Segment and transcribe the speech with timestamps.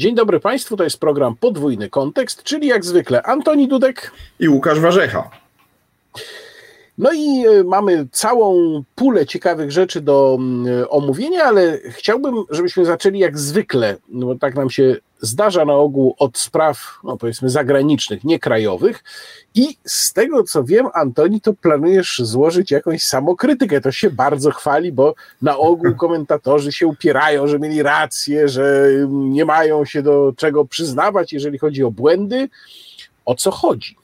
[0.00, 4.80] Dzień dobry Państwu, to jest program Podwójny Kontekst, czyli jak zwykle Antoni Dudek i Łukasz
[4.80, 5.30] Warzecha.
[6.98, 13.18] No i e, mamy całą pulę ciekawych rzeczy do mm, omówienia, ale chciałbym, żebyśmy zaczęli
[13.18, 18.24] jak zwykle, no bo tak nam się zdarza na ogół od spraw, no powiedzmy, zagranicznych,
[18.24, 19.04] nie krajowych.
[19.54, 23.80] I z tego co wiem, Antoni, to planujesz złożyć jakąś samokrytykę.
[23.80, 29.44] To się bardzo chwali, bo na ogół komentatorzy się upierają, że mieli rację, że nie
[29.44, 32.48] mają się do czego przyznawać, jeżeli chodzi o błędy.
[33.24, 33.99] O co chodzi?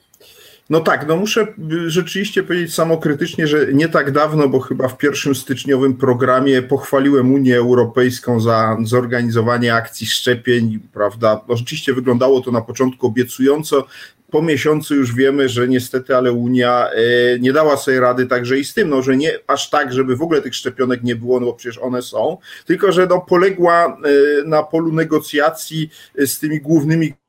[0.69, 1.47] No tak, no muszę
[1.87, 7.57] rzeczywiście powiedzieć samokrytycznie, że nie tak dawno, bo chyba w pierwszym styczniowym programie pochwaliłem Unię
[7.57, 11.41] Europejską za zorganizowanie akcji szczepień, prawda?
[11.49, 13.85] No rzeczywiście wyglądało to na początku obiecująco.
[14.31, 18.65] Po miesiącu już wiemy, że niestety, ale Unia e, nie dała sobie rady także i
[18.65, 21.45] z tym, no, że nie aż tak, żeby w ogóle tych szczepionek nie było, no
[21.45, 23.97] bo przecież one są, tylko że no, poległa e,
[24.45, 27.26] na polu negocjacji z tymi głównymi Y, y,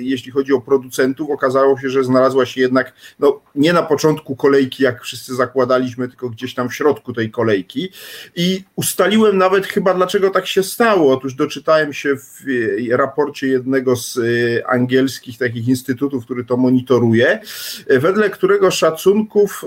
[0.00, 4.82] jeśli chodzi o producentów, okazało się, że znalazła się jednak no, nie na początku kolejki,
[4.82, 7.88] jak wszyscy zakładaliśmy, tylko gdzieś tam w środku tej kolejki.
[8.36, 11.12] I ustaliłem nawet chyba, dlaczego tak się stało.
[11.12, 14.18] Otóż doczytałem się w y, raporcie jednego z
[14.66, 17.40] angielskich takich instytutów, który to monitoruje,
[17.88, 19.64] wedle którego szacunków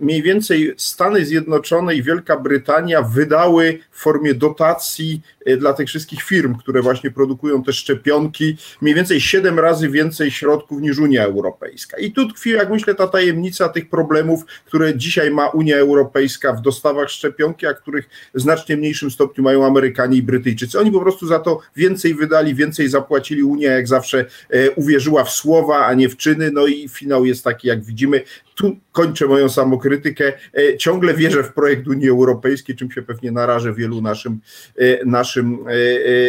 [0.00, 5.20] mniej więcej Stany Zjednoczone i Wielka Brytania wydały w formie dotacji
[5.58, 10.80] dla tych wszystkich firm, które właśnie produkują te szczepionki, mniej więcej 7 razy więcej środków
[10.80, 11.98] niż Unia Europejska.
[11.98, 16.60] I tu tkwi, jak myślę, ta tajemnica tych problemów, które dzisiaj ma Unia Europejska w
[16.60, 20.80] dostawach szczepionki, a których w znacznie mniejszym stopniu mają Amerykanie i Brytyjczycy.
[20.80, 23.42] Oni po prostu za to więcej wydali, więcej zapłacili.
[23.42, 26.50] Unia, jak zawsze, e, uwierzyła w słowa, a nie w czyny.
[26.50, 28.22] No i finał jest taki, jak widzimy.
[28.60, 30.32] Tu kończę moją samokrytykę.
[30.58, 34.40] E, ciągle wierzę w projekt Unii Europejskiej, czym się pewnie narażę wielu naszym,
[34.78, 35.58] e, naszym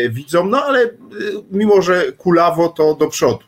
[0.09, 0.49] widzom.
[0.49, 0.89] No ale
[1.51, 3.39] mimo, że kula kulawo, to do przodu.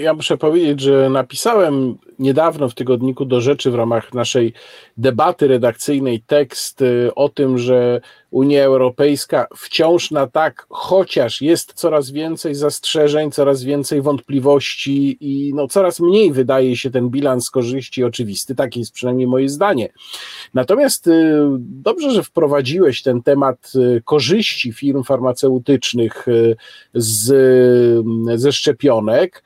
[0.00, 4.52] Ja, muszę powiedzieć, że napisałem niedawno w tygodniku do rzeczy w ramach naszej
[4.96, 6.84] debaty redakcyjnej tekst
[7.14, 14.02] o tym, że Unia Europejska wciąż na tak, chociaż jest coraz więcej zastrzeżeń, coraz więcej
[14.02, 18.54] wątpliwości i no, coraz mniej wydaje się ten bilans korzyści oczywisty.
[18.54, 19.88] Takie jest przynajmniej moje zdanie.
[20.54, 26.26] Natomiast y, dobrze, że wprowadziłeś ten temat y, korzyści firm farmaceutycznych
[26.94, 28.06] z,
[28.40, 29.42] ze szczepionek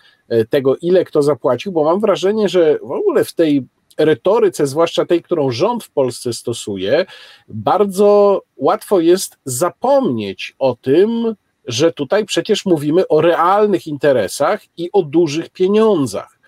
[0.50, 3.66] tego, ile kto zapłacił, bo mam wrażenie, że w ogóle w tej
[3.98, 7.06] retoryce, zwłaszcza tej, którą rząd w Polsce stosuje,
[7.48, 11.34] bardzo łatwo jest zapomnieć o tym,
[11.66, 16.38] że tutaj przecież mówimy o realnych interesach i o dużych pieniądzach.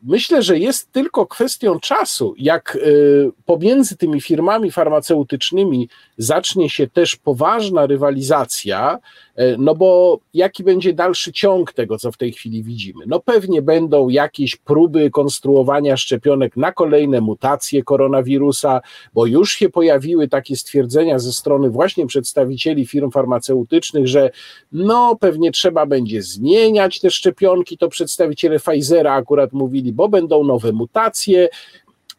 [0.00, 5.88] Y, myślę, że jest tylko kwestią czasu, jak y, pomiędzy tymi firmami farmaceutycznymi
[6.18, 8.98] zacznie się też poważna rywalizacja,
[9.40, 13.04] E, no bo jaki będzie dalszy ciąg tego, co w tej chwili widzimy?
[13.06, 18.80] No pewnie będą jakieś próby konstruowania szczepionek na kolejne mutacje koronawirusa,
[19.14, 24.30] bo już się pojawiły takie stwierdzenia ze strony właśnie przedstawicieli firm farmaceutycznych, że
[24.72, 30.72] no pewnie trzeba będzie zmieniać te szczepionki, to przedstawiciele Pfizera akurat mówili, bo będą nowe
[30.72, 31.48] mutacje.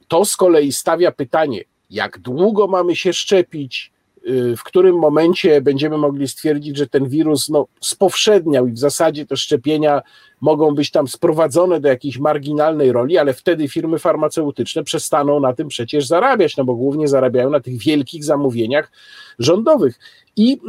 [0.08, 3.92] To z kolei stawia pytanie, jak długo mamy się szczepić,
[4.28, 9.26] Y, w którym momencie będziemy mogli stwierdzić, że ten wirus no, spowszedniał i w zasadzie
[9.26, 10.02] te szczepienia
[10.42, 15.68] mogą być tam sprowadzone do jakiejś marginalnej roli, ale wtedy firmy farmaceutyczne przestaną na tym
[15.68, 18.92] przecież zarabiać, no bo głównie zarabiają na tych wielkich zamówieniach
[19.40, 20.00] rządowych.
[20.36, 20.60] I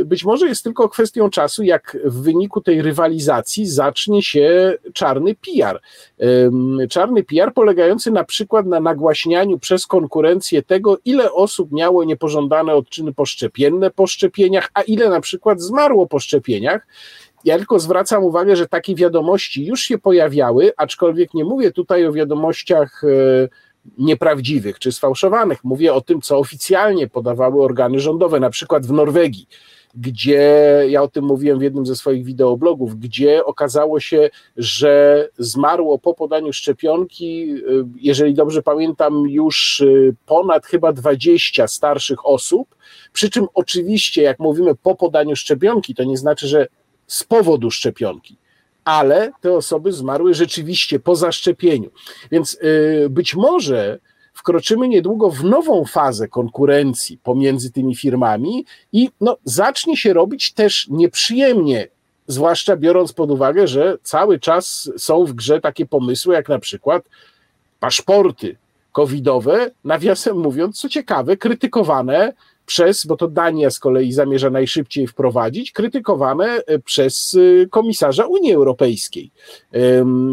[0.00, 5.34] y, być może jest tylko kwestią czasu, jak w wyniku tej rywalizacji zacznie się czarny
[5.34, 5.80] PR.
[6.90, 13.12] Czarny PR polegający na przykład na nagłaśnianiu przez konkurencję tego, ile osób miało niepożądane odczyny
[13.12, 16.86] poszczepienne po szczepieniach, a ile na przykład zmarło po szczepieniach.
[17.44, 22.12] Ja tylko zwracam uwagę, że takie wiadomości już się pojawiały, aczkolwiek nie mówię tutaj o
[22.12, 23.48] wiadomościach e,
[23.98, 25.64] nieprawdziwych czy sfałszowanych.
[25.64, 29.46] Mówię o tym, co oficjalnie podawały organy rządowe, na przykład w Norwegii,
[29.94, 35.98] gdzie ja o tym mówiłem w jednym ze swoich wideoblogów, gdzie okazało się, że zmarło
[35.98, 37.54] po podaniu szczepionki, e,
[38.00, 42.74] jeżeli dobrze pamiętam, już e, ponad chyba 20 starszych osób.
[43.12, 46.66] Przy czym oczywiście, jak mówimy po podaniu szczepionki, to nie znaczy, że
[47.08, 48.36] z powodu szczepionki,
[48.84, 51.90] ale te osoby zmarły rzeczywiście po zaszczepieniu.
[52.30, 53.98] Więc y, być może
[54.32, 60.86] wkroczymy niedługo w nową fazę konkurencji pomiędzy tymi firmami i no, zacznie się robić też
[60.90, 61.88] nieprzyjemnie,
[62.26, 67.04] zwłaszcza biorąc pod uwagę, że cały czas są w grze takie pomysły, jak na przykład
[67.80, 68.56] paszporty
[68.92, 72.32] covidowe, nawiasem mówiąc, co ciekawe, krytykowane
[72.68, 77.36] przez, bo to Dania z kolei zamierza najszybciej wprowadzić, krytykowane przez
[77.70, 79.30] komisarza Unii Europejskiej.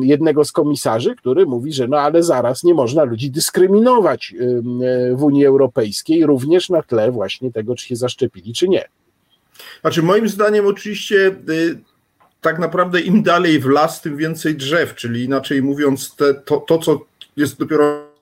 [0.02, 4.34] Jednego z komisarzy, który mówi, że no ale zaraz nie można ludzi dyskryminować
[5.14, 8.86] w Unii Europejskiej, również na tle właśnie tego, czy się zaszczepili, czy nie.
[9.82, 11.36] Znaczy, moim zdaniem, oczywiście.
[11.50, 11.80] Y,
[12.42, 16.78] tak naprawdę im dalej w las, tym więcej drzew, czyli inaczej mówiąc, te, to, to,
[16.78, 17.00] co
[17.38, 18.15] jest dopiero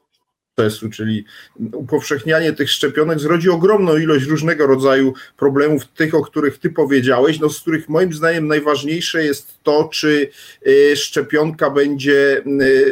[0.56, 1.26] procesu, czyli
[1.74, 7.50] upowszechnianie tych szczepionek zrodzi ogromną ilość różnego rodzaju problemów, tych, o których ty powiedziałeś, no,
[7.50, 10.30] z których moim zdaniem najważniejsze jest to, czy
[10.68, 12.42] y, szczepionka będzie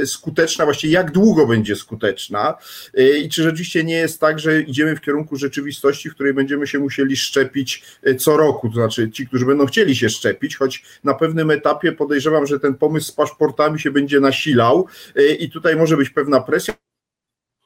[0.01, 2.57] y, skuteczna, właściwie jak długo będzie skuteczna
[2.99, 6.67] y, i czy rzeczywiście nie jest tak, że idziemy w kierunku rzeczywistości, w której będziemy
[6.67, 7.83] się musieli szczepić
[8.19, 12.45] co roku, to znaczy ci, którzy będą chcieli się szczepić, choć na pewnym etapie podejrzewam,
[12.45, 14.87] że ten pomysł z paszportami się będzie nasilał
[15.39, 16.73] i tutaj może być pewna presja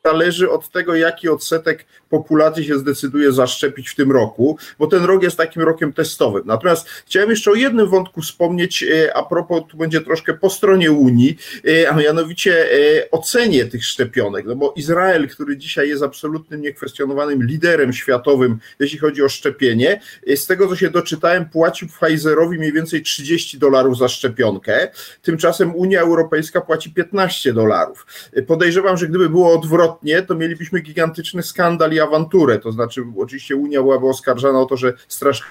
[0.05, 5.23] zależy od tego, jaki odsetek populacji się zdecyduje zaszczepić w tym roku, bo ten rok
[5.23, 6.43] jest takim rokiem testowym.
[6.45, 10.91] Natomiast chciałem jeszcze o jednym wątku wspomnieć, e, a propos, tu będzie troszkę po stronie
[10.91, 11.37] Unii,
[11.67, 17.43] e, a mianowicie e, ocenie tych szczepionek, no bo Izrael, który dzisiaj jest absolutnym, niekwestionowanym
[17.43, 20.01] liderem światowym, jeśli chodzi o szczepienie,
[20.35, 24.87] z tego co się doczytałem, płacił Pfizerowi mniej więcej 30 dolarów za szczepionkę,
[25.21, 28.05] tymczasem Unia Europejska płaci 15 dolarów.
[28.47, 32.59] Podejrzewam, że gdyby było odwrotnie, odwrotnie, to mielibyśmy gigantyczny skandal i awanturę.
[32.59, 35.45] To znaczy, oczywiście Unia byłaby oskarżana o to, że strasznie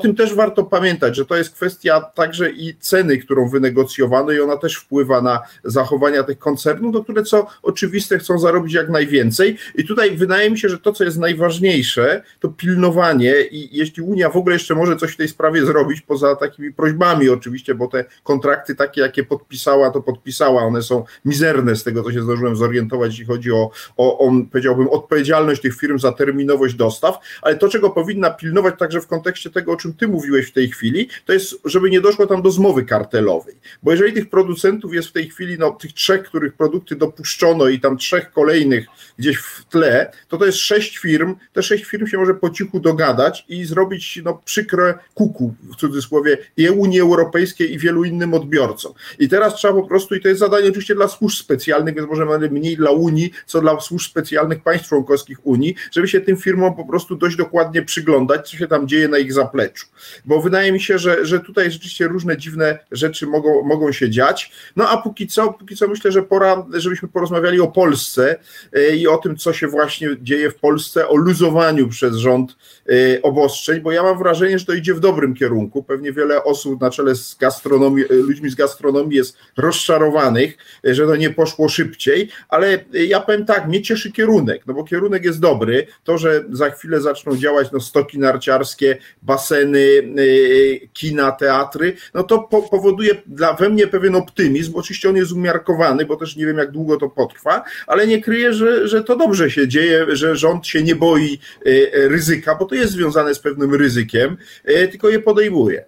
[0.00, 4.40] o tym też warto pamiętać, że to jest kwestia także i ceny, którą wynegocjowano, i
[4.40, 9.56] ona też wpływa na zachowania tych koncernów, do które co oczywiste chcą zarobić jak najwięcej.
[9.74, 14.28] I tutaj wydaje mi się, że to, co jest najważniejsze, to pilnowanie, i jeśli Unia
[14.28, 18.04] w ogóle jeszcze może coś w tej sprawie zrobić, poza takimi prośbami oczywiście, bo te
[18.22, 23.10] kontrakty takie, jakie podpisała, to podpisała, one są mizerne z tego, co się zdążyłem zorientować,
[23.10, 27.90] jeśli chodzi o, o, o powiedziałbym, odpowiedzialność tych firm za terminowość dostaw, ale to, czego
[27.90, 31.32] powinna pilnować także w kontekście tego, o czym czym ty mówiłeś w tej chwili, to
[31.32, 33.54] jest, żeby nie doszło tam do zmowy kartelowej.
[33.82, 37.80] Bo jeżeli tych producentów jest w tej chwili, no tych trzech, których produkty dopuszczono i
[37.80, 38.86] tam trzech kolejnych
[39.18, 42.80] gdzieś w tle, to to jest sześć firm, te sześć firm się może po cichu
[42.80, 48.92] dogadać i zrobić no, przykre kuku, w cudzysłowie, i Unii Europejskiej i wielu innym odbiorcom.
[49.18, 52.48] I teraz trzeba po prostu, i to jest zadanie oczywiście dla służb specjalnych, więc może
[52.50, 56.84] mniej dla Unii, co dla służb specjalnych państw członkowskich Unii, żeby się tym firmom po
[56.84, 59.79] prostu dość dokładnie przyglądać, co się tam dzieje na ich zapleczu.
[60.24, 64.52] Bo wydaje mi się, że, że tutaj rzeczywiście różne dziwne rzeczy mogą, mogą się dziać.
[64.76, 68.38] No a póki co, póki co myślę, że pora, żebyśmy porozmawiali o Polsce
[68.72, 72.56] e, i o tym, co się właśnie dzieje w Polsce, o luzowaniu przez rząd
[72.88, 75.82] e, obostrzeń, bo ja mam wrażenie, że to idzie w dobrym kierunku.
[75.82, 81.16] Pewnie wiele osób na czele z gastronomii, e, ludźmi z gastronomii jest rozczarowanych, że to
[81.16, 85.86] nie poszło szybciej, ale ja powiem tak, mnie cieszy kierunek, no bo kierunek jest dobry.
[86.04, 92.38] To, że za chwilę zaczną działać no, stoki narciarskie, baseny, y, kina, teatry, no to
[92.38, 94.76] po, powoduje dla, we mnie pewien optymizm.
[94.76, 98.52] Oczywiście on jest umiarkowany, bo też nie wiem, jak długo to potrwa, ale nie kryję,
[98.52, 102.74] że, że to dobrze się dzieje, że rząd się nie boi y, ryzyka, bo to
[102.74, 104.36] jest związane z pewnym ryzykiem,
[104.68, 105.84] y, tylko je podejmuje.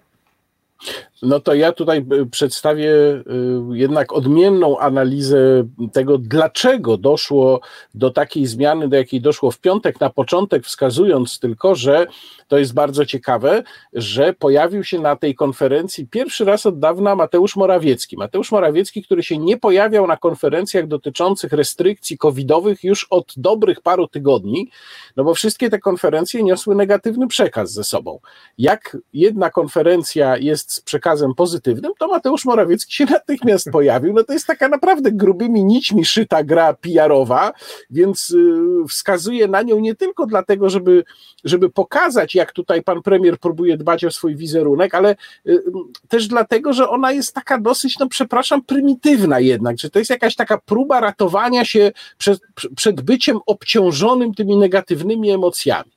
[1.21, 3.23] No to ja tutaj e, przedstawię e,
[3.71, 7.59] jednak odmienną analizę tego, dlaczego doszło
[7.93, 12.07] do takiej zmiany, do jakiej doszło w piątek na początek, wskazując tylko, że
[12.47, 17.55] to jest bardzo ciekawe, że pojawił się na tej konferencji pierwszy raz od dawna Mateusz
[17.55, 18.17] Morawiecki.
[18.17, 24.07] Mateusz Morawiecki, który się nie pojawiał na konferencjach dotyczących restrykcji covidowych już od dobrych paru
[24.07, 24.69] tygodni,
[25.15, 28.19] no bo wszystkie te konferencje niosły negatywny przekaz ze sobą.
[28.57, 34.13] Jak jedna konferencja jest z przekazem przekazem pozytywnym, to Mateusz Morawiecki się natychmiast pojawił.
[34.13, 37.53] No to jest taka naprawdę grubymi nićmi szyta gra PR-owa,
[37.89, 41.03] więc y, wskazuje na nią nie tylko dlatego, żeby,
[41.43, 45.15] żeby pokazać, jak tutaj pan premier próbuje dbać o swój wizerunek, ale
[45.47, 45.63] y,
[46.07, 50.35] też dlatego, że ona jest taka dosyć, no przepraszam, prymitywna jednak, że to jest jakaś
[50.35, 52.39] taka próba ratowania się przed,
[52.75, 55.92] przed byciem obciążonym tymi negatywnymi emocjami.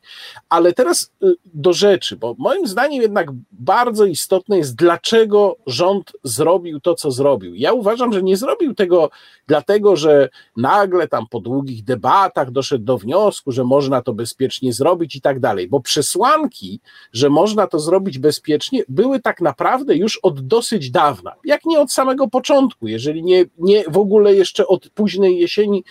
[0.49, 6.81] Ale teraz y, do rzeczy, bo moim zdaniem jednak bardzo istotne jest, dlaczego rząd zrobił
[6.81, 7.55] to, co zrobił.
[7.55, 9.11] Ja uważam, że nie zrobił tego
[9.47, 15.17] dlatego, że nagle tam po długich debatach doszedł do wniosku, że można to bezpiecznie zrobić
[15.17, 16.81] i tak dalej, bo przesłanki,
[17.13, 21.93] że można to zrobić bezpiecznie, były tak naprawdę już od dosyć dawna, jak nie od
[21.93, 25.85] samego początku, jeżeli nie, nie w ogóle jeszcze od późnej jesieni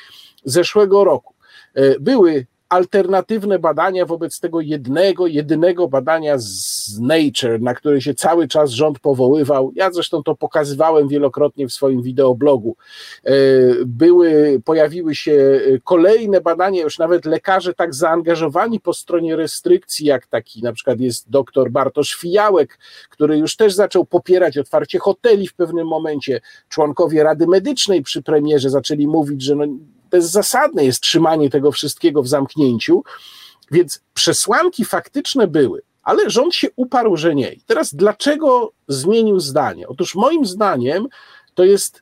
[0.44, 1.34] zeszłego roku.
[1.74, 8.48] E, były alternatywne badania wobec tego jednego, jedynego badania z Nature, na które się cały
[8.48, 9.72] czas rząd powoływał.
[9.76, 12.76] Ja zresztą to pokazywałem wielokrotnie w swoim wideoblogu.
[13.24, 13.32] E,
[13.86, 20.62] były, pojawiły się kolejne badania, już nawet lekarze tak zaangażowani po stronie restrykcji, jak taki
[20.64, 22.80] na przykład jest dr Bartosz Fijałek,
[23.10, 26.42] który już też zaczął popierać otwarcie hoteli w pewnym momencie.
[26.70, 29.66] Członkowie Rady Medycznej przy premierze zaczęli mówić, że no,
[30.16, 33.04] bezzasadne jest trzymanie tego wszystkiego w zamknięciu,
[33.72, 37.54] więc przesłanki faktyczne były, ale rząd się uparł, że nie.
[37.54, 39.88] I teraz dlaczego zmienił zdanie?
[39.88, 41.08] Otóż moim zdaniem
[41.54, 42.02] to jest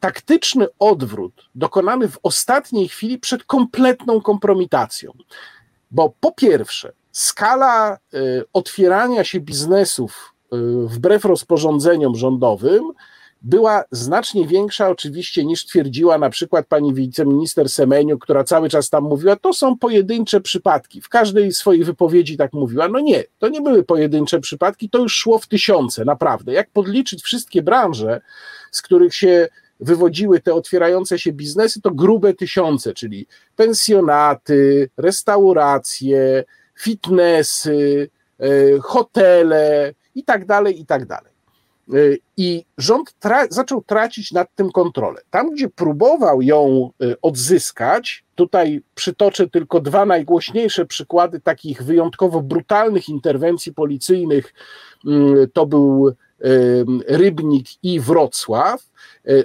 [0.00, 5.12] taktyczny odwrót dokonany w ostatniej chwili przed kompletną kompromitacją.
[5.90, 10.56] Bo po pierwsze, skala y, otwierania się biznesów y,
[10.88, 12.92] wbrew rozporządzeniom rządowym
[13.46, 19.04] była znacznie większa oczywiście niż twierdziła na przykład pani wiceminister Semeniu, która cały czas tam
[19.04, 21.00] mówiła, to są pojedyncze przypadki.
[21.00, 22.88] W każdej swojej wypowiedzi tak mówiła.
[22.88, 26.52] No nie, to nie były pojedyncze przypadki, to już szło w tysiące, naprawdę.
[26.52, 28.20] Jak podliczyć wszystkie branże,
[28.70, 29.48] z których się
[29.80, 33.26] wywodziły te otwierające się biznesy, to grube tysiące, czyli
[33.56, 36.44] pensjonaty, restauracje,
[36.78, 38.08] fitnessy,
[38.40, 38.46] e,
[38.80, 41.35] hotele i tak dalej, i tak dalej.
[41.94, 45.20] Y, I rząd tra zaczął tracić nad tym kontrolę.
[45.30, 53.08] Tam, gdzie próbował ją y, odzyskać, tutaj przytoczę tylko dwa najgłośniejsze przykłady takich wyjątkowo brutalnych
[53.08, 54.54] interwencji policyjnych.
[55.06, 56.12] Y, to był
[57.08, 58.90] Rybnik i Wrocław.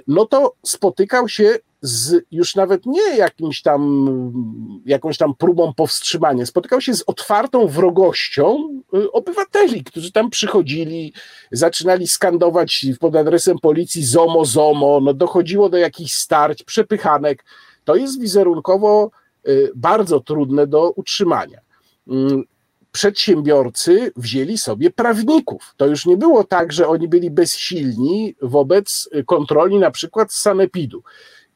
[0.06, 6.80] No to spotykał się z już nawet nie jakimś tam, jakąś tam próbą powstrzymania, spotykał
[6.80, 11.12] się z otwartą wrogością y, obywateli, którzy tam przychodzili,
[11.52, 17.44] zaczynali skandować pod adresem policji ZOMO, ZOMO, no dochodziło do jakichś starć, przepychanek.
[17.84, 19.10] To jest wizerunkowo
[19.48, 21.60] y, bardzo trudne do utrzymania.
[22.08, 22.44] Mm,
[22.92, 25.74] przedsiębiorcy wzięli sobie prawników.
[25.76, 31.02] To już nie było tak, że oni byli bezsilni wobec kontroli na przykład sanepidu.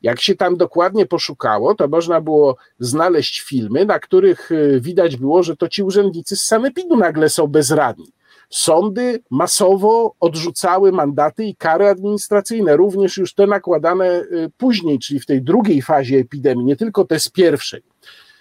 [0.06, 5.42] Jak się tam dokładnie poszukało, to można było znaleźć filmy, na których y, widać było,
[5.42, 8.12] że to ci urzędnicy z sanepidu nagle są bezradni.
[8.50, 15.26] Sądy masowo odrzucały mandaty i kary administracyjne, również już te nakładane y, później, czyli w
[15.26, 17.82] tej drugiej fazie epidemii, nie tylko te z pierwszej.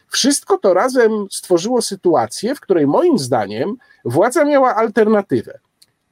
[0.07, 5.59] Wszystko to razem stworzyło sytuację, w której moim zdaniem władza miała alternatywę.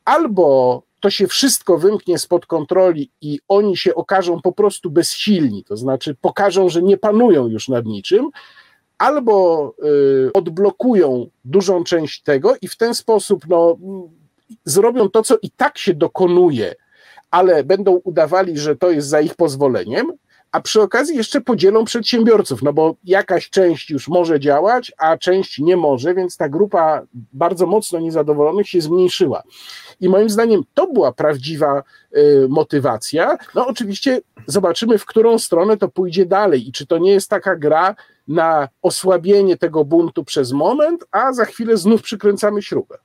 [0.06, 5.78] Albo to się wszystko wymknie spod kontroli i oni się okażą po prostu bezsilni, to
[5.78, 8.30] znaczy pokażą, że nie panują już nad niczym,
[8.98, 9.74] albo
[10.28, 13.78] y, odblokują dużą część tego i w ten sposób no,
[14.66, 16.76] zrobią to, co i tak się dokonuje,
[17.32, 20.14] ale będą udawali, że to jest za ich pozwoleniem,
[20.54, 25.60] a przy okazji jeszcze podzielą przedsiębiorców, no bo jakaś część już może działać, a część
[25.60, 27.02] nie może, więc ta grupa
[27.34, 29.44] bardzo mocno niezadowolonych się zmniejszyła.
[30.02, 31.84] I moim zdaniem to była prawdziwa
[32.18, 33.38] y, motywacja.
[33.56, 37.56] No oczywiście zobaczymy, w którą stronę to pójdzie dalej i czy to nie jest taka
[37.56, 37.96] gra
[38.28, 42.98] na osłabienie tego buntu przez moment, a za chwilę znów przykręcamy śrubę.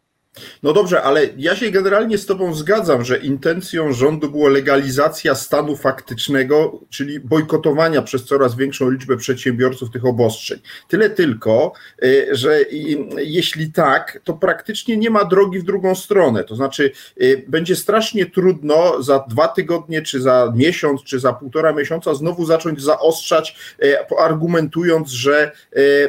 [0.63, 5.77] No dobrze, ale ja się generalnie z Tobą zgadzam, że intencją rządu było legalizacja stanu
[5.77, 10.59] faktycznego, czyli bojkotowania przez coraz większą liczbę przedsiębiorców tych obostrzeń.
[10.89, 11.73] Tyle tylko,
[12.05, 12.61] y, że
[13.17, 16.45] jeśli tak, to praktycznie nie ma drogi w drugą stronę.
[16.45, 16.91] To znaczy,
[17.23, 22.45] y, będzie strasznie trudno za dwa tygodnie, czy za miesiąc, czy za półtora miesiąca znowu
[22.45, 25.53] zacząć zaostrzać, y, argumentując, że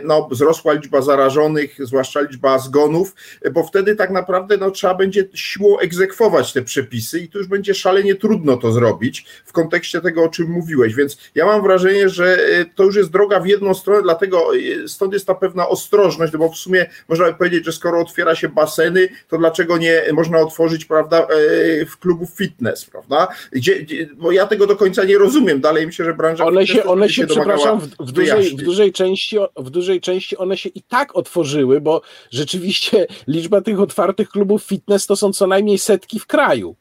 [0.03, 3.15] no, wzrosła liczba zarażonych, zwłaszcza liczba zgonów,
[3.53, 7.47] bo wtedy tak naprawdę naprawdę no, trzeba będzie siłą egzekwować te przepisy i to już
[7.47, 10.95] będzie szalenie trudno to zrobić w kontekście tego, o czym mówiłeś.
[10.95, 14.87] Więc ja mam wrażenie, że e, to już jest droga w jedną stronę, dlatego e,
[14.87, 18.35] stąd jest ta pewna ostrożność, no bo w sumie można by powiedzieć, że skoro otwiera
[18.35, 23.27] się baseny, to dlaczego nie można otworzyć, prawda, e, w klubów fitness, prawda?
[23.51, 23.85] Gdzie,
[24.17, 25.61] bo ja tego do końca nie rozumiem.
[25.61, 29.37] Dalej myślę, że branża one się, one się, przepraszam, w, w, dużej, w, dużej części,
[29.57, 34.63] w dużej części one się i tak otworzyły, bo rzeczywiście liczba tych otwartych tych klubów
[34.63, 36.75] fitness to są co najmniej setki w kraju.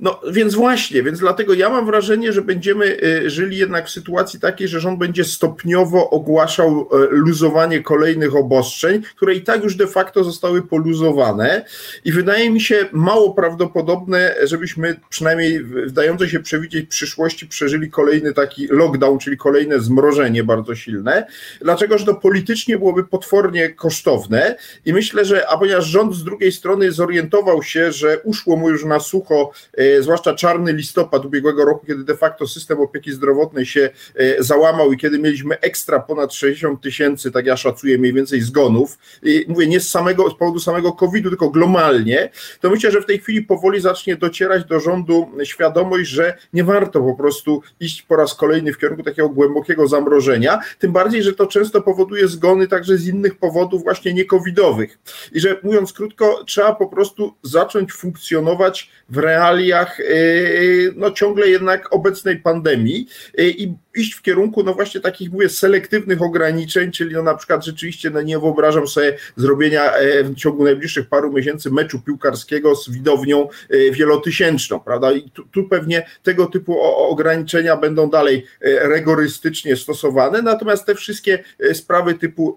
[0.00, 4.40] No więc właśnie, więc dlatego ja mam wrażenie, że będziemy y, żyli jednak w sytuacji
[4.40, 9.86] takiej, że rząd będzie stopniowo ogłaszał y, luzowanie kolejnych obostrzeń, które i tak już de
[9.86, 11.64] facto zostały poluzowane
[12.04, 18.32] i wydaje mi się mało prawdopodobne, żebyśmy przynajmniej w dającej się przewidzieć przyszłości przeżyli kolejny
[18.32, 21.26] taki lockdown, czyli kolejne zmrożenie bardzo silne.
[21.60, 26.52] Dlaczego, że to politycznie byłoby potwornie kosztowne i myślę, że a ponieważ rząd z drugiej
[26.52, 31.86] strony zorientował się, że uszło mu już na sucho y, zwłaszcza czarny listopad ubiegłego roku,
[31.86, 33.90] kiedy de facto system opieki zdrowotnej się
[34.38, 39.44] załamał i kiedy mieliśmy ekstra ponad 60 tysięcy, tak ja szacuję mniej więcej zgonów, I
[39.48, 43.18] mówię nie z samego, z powodu samego COVID-u, tylko globalnie, to myślę, że w tej
[43.18, 48.34] chwili powoli zacznie docierać do rządu świadomość, że nie warto po prostu iść po raz
[48.34, 53.06] kolejny w kierunku takiego głębokiego zamrożenia, tym bardziej, że to często powoduje zgony także z
[53.06, 54.98] innych powodów właśnie niekowidowych.
[55.32, 61.94] I że mówiąc krótko, trzeba po prostu zacząć funkcjonować w realiach yy, no ciągle jednak
[61.94, 63.06] obecnej pandemii
[63.38, 67.64] yy, i iść w kierunku, no właśnie takich, mówię, selektywnych ograniczeń, czyli no na przykład
[67.64, 72.90] rzeczywiście, no nie wyobrażam sobie zrobienia e, w ciągu najbliższych paru miesięcy meczu piłkarskiego z
[72.90, 75.12] widownią e, wielotysięczną, prawda?
[75.12, 81.44] I tu, tu pewnie tego typu ograniczenia będą dalej e, rygorystycznie stosowane, natomiast te wszystkie
[81.72, 82.56] sprawy typu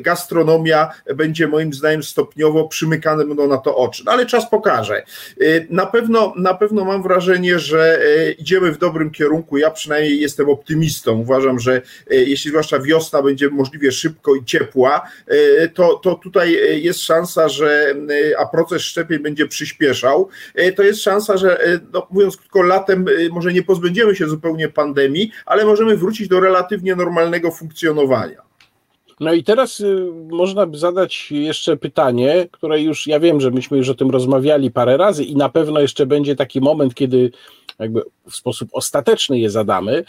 [0.00, 5.02] gastronomia będzie moim zdaniem stopniowo przymykane będą na to oczy, no ale czas pokaże.
[5.70, 8.00] Na pewno, na pewno mam wrażenie, że
[8.38, 11.12] idziemy w dobrym kierunku, ja przynajmniej jestem optymistyczny optymistą.
[11.12, 16.54] Uważam, że e, jeśli zwłaszcza wiosna będzie możliwie szybko i ciepła, e, to, to tutaj
[16.54, 17.94] e, jest szansa, że
[18.38, 20.28] a proces szczepień będzie przyspieszał,
[20.76, 21.58] to jest szansa, że
[21.92, 26.96] no, mówiąc krótko, latem może nie pozbędziemy się zupełnie pandemii, ale możemy wrócić do relatywnie
[26.96, 28.53] normalnego funkcjonowania.
[29.20, 33.76] No i teraz y, można by zadać jeszcze pytanie, które już ja wiem, że myśmy
[33.76, 37.30] już o tym rozmawiali parę razy i na pewno jeszcze będzie taki moment, kiedy
[37.78, 40.04] jakby w sposób ostateczny je zadamy,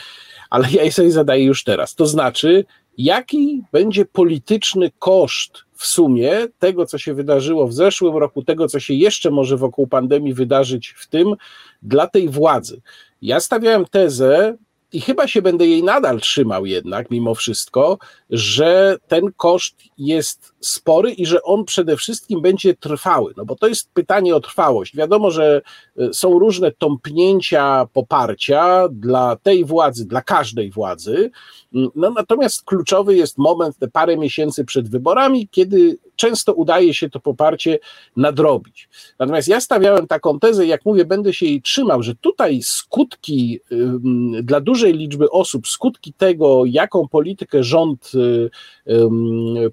[0.50, 1.96] ale ja je sobie zadaję już teraz.
[1.96, 2.66] To znaczy,
[2.98, 8.80] jaki będzie polityczny koszt w sumie tego, co się wydarzyło w zeszłym roku, tego, co
[8.80, 11.34] się jeszcze może wokół pandemii wydarzyć w tym,
[11.82, 12.82] dla tej władzy.
[13.22, 14.58] Ja stawiałem tezę,
[14.96, 17.98] i chyba się będę jej nadal trzymał jednak, mimo wszystko,
[18.30, 23.34] że ten koszt jest spory i że on przede wszystkim będzie trwały.
[23.38, 24.96] No bo to jest pytanie o trwałość.
[24.96, 25.62] Wiadomo, że
[25.98, 31.32] e, są różne tąpnięcia poparcia dla tej władzy, dla każdej władzy.
[31.74, 37.10] Mm, no natomiast kluczowy jest moment, te parę miesięcy przed wyborami, kiedy często udaje się
[37.10, 37.80] to poparcie
[38.18, 38.90] nadrobić.
[39.20, 43.60] Natomiast ja stawiałem taką tezę, jak mówię, będę się jej trzymał, że tutaj skutki
[44.44, 48.50] dla dużej liczby osób, skutki tego, jaką politykę rząd y,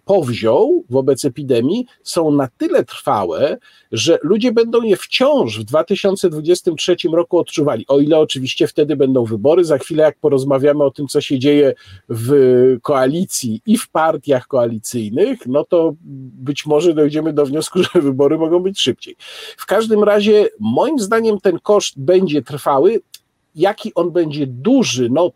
[0.04, 3.59] powziął wobec epidemii, są na tyle trwałe,
[3.92, 7.84] że ludzie będą je wciąż w 2023 roku odczuwali.
[7.89, 11.75] O ile oczywiście wtedy będą wybory, za chwilę jak porozmawiamy o tym, co się dzieje
[12.08, 12.32] w
[12.82, 15.95] koalicji i w partiach koalicyjnych, no to
[16.45, 19.17] być może dojdziemy do wniosku, że wybory mogą być szybciej.
[19.56, 23.00] W każdym razie, moim zdaniem, ten koszt będzie trwały.
[23.54, 25.30] Jaki on będzie duży, no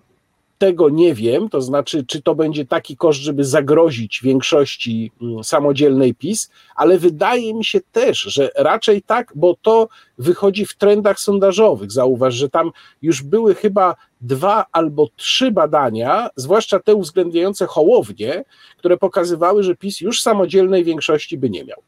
[0.59, 6.15] tego nie wiem, to znaczy, czy to będzie taki koszt, żeby zagrozić większości mm, samodzielnej
[6.15, 9.89] PiS, ale wydaje mi się też, że raczej tak, bo to
[10.19, 11.93] wychodzi w trendach sondażowych.
[11.93, 12.71] Zauważ, że tam
[13.03, 18.45] już były chyba dwa albo trzy badania, zwłaszcza te uwzględniające Hołownię,
[18.79, 21.83] które pokazywały, że PiS już samodzielnej większości by nie miał.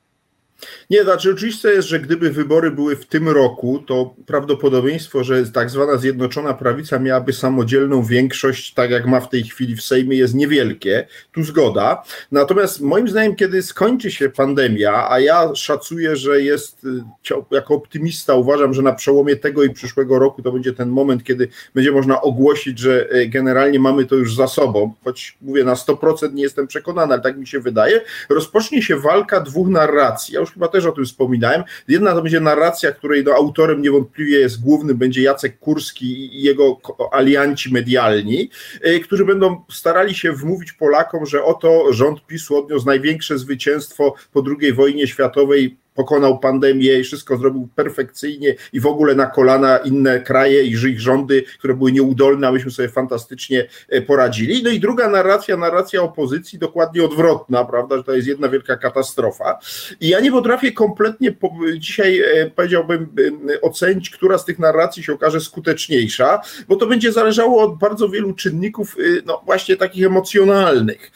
[0.90, 5.70] Nie, znaczy oczywiste jest, że gdyby wybory były w tym roku, to prawdopodobieństwo, że tak
[5.70, 10.34] zwana Zjednoczona Prawica miałaby samodzielną większość, tak jak ma w tej chwili w Sejmie, jest
[10.34, 11.06] niewielkie.
[11.32, 12.02] Tu zgoda.
[12.32, 18.34] Natomiast moim zdaniem, kiedy skończy się pandemia, a ja szacuję, że jest, y, jako optymista
[18.34, 22.20] uważam, że na przełomie tego i przyszłego roku to będzie ten moment, kiedy będzie można
[22.20, 26.66] ogłosić, że y, generalnie mamy to już za sobą, choć mówię na 100% nie jestem
[26.66, 30.34] przekonany, ale tak mi się wydaje, rozpocznie się walka dwóch narracji.
[30.34, 31.64] Ja już chyba też o tym wspominałem.
[31.88, 36.80] Jedna to będzie narracja, której no, autorem niewątpliwie jest główny, będzie Jacek Kurski i jego
[37.12, 38.50] alianci medialni,
[38.86, 44.44] y, którzy będą starali się wmówić Polakom, że oto rząd PiSu odniósł największe zwycięstwo po
[44.60, 50.20] II wojnie światowej pokonał pandemię i wszystko zrobił perfekcyjnie i w ogóle na kolana inne
[50.20, 54.62] kraje i ich rządy, które były nieudolne, a myśmy sobie fantastycznie e, poradzili.
[54.62, 59.58] No i druga narracja, narracja opozycji dokładnie odwrotna, prawda, że to jest jedna wielka katastrofa.
[60.00, 61.34] I ja nie potrafię kompletnie
[61.78, 63.08] dzisiaj, e, powiedziałbym,
[63.54, 68.08] e, ocenić, która z tych narracji się okaże skuteczniejsza, bo to będzie zależało od bardzo
[68.08, 71.12] wielu czynników, no właśnie takich emocjonalnych,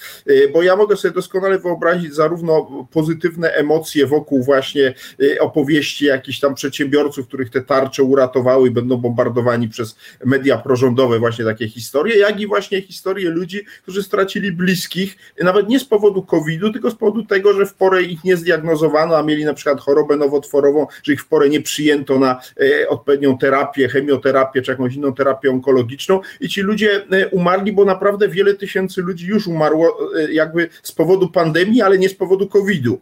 [0.52, 6.40] bo ja mogę sobie doskonale wyobrazić zarówno pozytywne emocje wokół właśnie właśnie y, opowieści jakichś
[6.40, 12.18] tam przedsiębiorców, których te tarcze uratowały i będą bombardowani przez media prorządowe, właśnie takie historie,
[12.18, 16.94] jak i właśnie historie ludzi, którzy stracili bliskich, nawet nie z powodu COVID-u, tylko z
[16.94, 21.12] powodu tego, że w porę ich nie zdiagnozowano, a mieli na przykład chorobę nowotworową, że
[21.12, 26.20] ich w porę nie przyjęto na e, odpowiednią terapię, chemioterapię czy jakąś inną terapię onkologiczną
[26.40, 30.92] i ci ludzie e, umarli, bo naprawdę wiele tysięcy ludzi już umarło e, jakby z
[30.92, 33.00] powodu pandemii, ale nie z powodu COVID-u.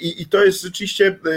[0.00, 1.32] I, i to jest rzeczywiście rzeczywiście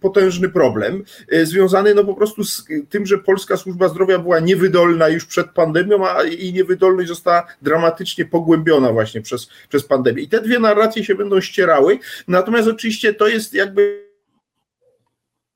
[0.00, 1.04] potężny problem,
[1.42, 6.08] związany no po prostu z tym, że polska służba zdrowia była niewydolna już przed pandemią,
[6.08, 10.22] a i niewydolność została dramatycznie pogłębiona właśnie przez, przez pandemię.
[10.22, 14.10] I te dwie narracje się będą ścierały, natomiast oczywiście to jest jakby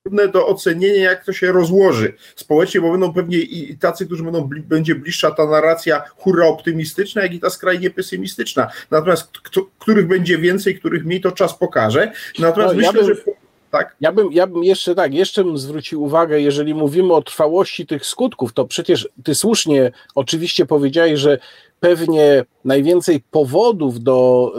[0.05, 4.51] trudne do ocenienia, jak to się rozłoży społecznie, bo będą pewnie i tacy, którzy będą,
[4.69, 8.71] będzie bliższa ta narracja hurra optymistyczna, jak i ta skrajnie pesymistyczna.
[8.90, 9.31] Natomiast
[9.79, 12.12] których będzie więcej, których mniej, to czas pokaże.
[12.38, 13.14] Natomiast no, myślę, ja bym...
[13.14, 13.43] że
[13.79, 13.97] tak?
[14.01, 18.07] Ja bym, ja bym jeszcze tak, jeszcze bym zwrócił uwagę, jeżeli mówimy o trwałości tych
[18.07, 21.39] skutków, to przecież ty słusznie oczywiście powiedziałeś, że
[21.81, 24.53] pewnie najwięcej powodów do,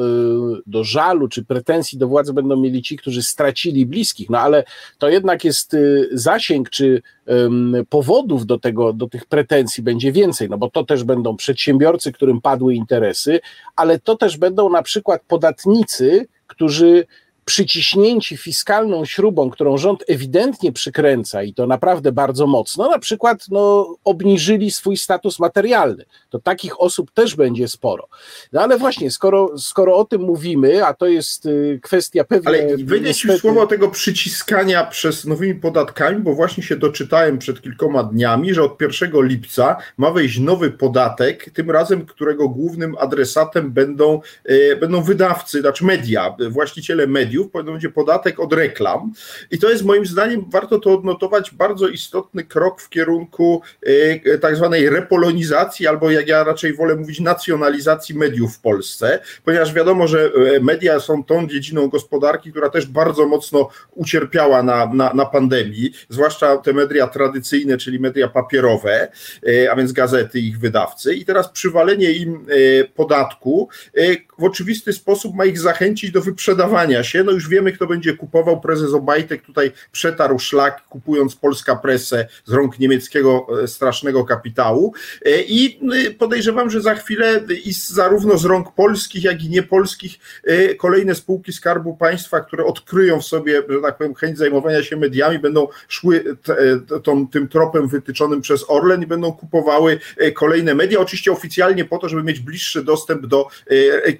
[0.58, 4.63] y, do żalu czy pretensji do władzy będą mieli ci, którzy stracili bliskich, no ale
[4.97, 7.01] to jednak jest y, zasięg czy
[7.89, 12.41] powodów do tego, do tych pretensji będzie więcej, no bo to też będą przedsiębiorcy, którym
[12.41, 13.39] padły interesy,
[13.75, 17.06] ale to też będą na przykład podatnicy, którzy
[17.45, 23.95] przyciśnięci fiskalną śrubą, którą rząd ewidentnie przykręca i to naprawdę bardzo mocno, na przykład no,
[24.03, 26.05] obniżyli swój status materialny.
[26.29, 28.08] To takich osób też będzie sporo.
[28.53, 32.47] No ale właśnie, skoro, skoro o tym mówimy, a to jest y, kwestia pewnie...
[32.47, 38.03] Ale wyjdę ci słowo tego przyciskania przez nowymi podatkami, bo właśnie się doczytałem przed kilkoma
[38.03, 44.21] dniami, że od 1 lipca ma wejść nowy podatek, tym razem którego głównym adresatem będą,
[44.45, 49.13] e, będą wydawcy, znaczy media, właściciele mediów, mediów, będzie podatek od reklam.
[49.51, 53.61] I to jest moim zdaniem, warto to odnotować, bardzo istotny krok w kierunku
[54.25, 59.73] e, tak zwanej repolonizacji, albo jak ja raczej wolę mówić, nacjonalizacji mediów w Polsce, ponieważ
[59.73, 65.13] wiadomo, że e, media są tą dziedziną gospodarki, która też bardzo mocno ucierpiała na, na,
[65.13, 69.11] na pandemii, zwłaszcza te media tradycyjne, czyli media papierowe,
[69.47, 71.15] e, a więc gazety, ich wydawcy.
[71.15, 72.45] I teraz przywalenie im
[72.95, 73.69] podatku
[74.39, 78.61] w oczywisty sposób ma ich zachęcić do wyprzedawania się, no już wiemy, kto będzie kupował.
[78.61, 84.93] Prezes Obajtek tutaj przetarł szlak, kupując Polska Presę z rąk niemieckiego e, strasznego kapitału.
[85.25, 90.15] E, I e, podejrzewam, że za chwilę i zarówno z rąk polskich, jak i niepolskich
[90.77, 95.39] kolejne spółki Skarbu Państwa, które odkryją w sobie, że tak powiem, chęć zajmowania się mediami,
[95.39, 96.37] będą szły
[97.31, 99.99] tym tropem wytyczonym przez Orlen i będą kupowały
[100.33, 100.99] kolejne media.
[100.99, 103.47] Oczywiście oficjalnie po to, żeby mieć bliższy dostęp do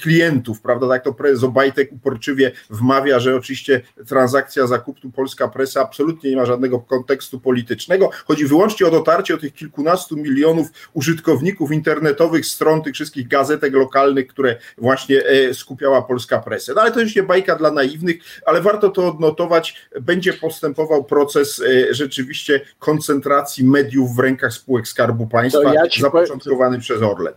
[0.06, 0.88] klientów, prawda?
[0.88, 6.46] Tak to prezes Obajtek uporczywie wmawia że oczywiście transakcja zakupu Polska Presa absolutnie nie ma
[6.46, 8.10] żadnego kontekstu politycznego.
[8.26, 14.28] Chodzi wyłącznie o dotarcie o tych kilkunastu milionów użytkowników internetowych stron tych wszystkich gazetek lokalnych,
[14.28, 16.74] które właśnie e, skupiała Polska Presa.
[16.76, 18.16] No ale to już nie bajka dla naiwnych,
[18.46, 19.76] ale warto to odnotować.
[20.02, 27.02] Będzie postępował proces e, rzeczywiście koncentracji mediów w rękach spółek Skarbu Państwa, ja zapoczątkowany przez
[27.02, 27.34] Orlen